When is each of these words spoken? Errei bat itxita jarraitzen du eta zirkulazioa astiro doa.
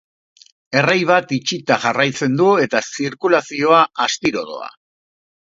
Errei 0.79 0.95
bat 1.09 1.33
itxita 1.37 1.77
jarraitzen 1.83 2.39
du 2.41 2.49
eta 2.65 2.81
zirkulazioa 2.95 3.85
astiro 4.09 4.45
doa. 4.51 4.73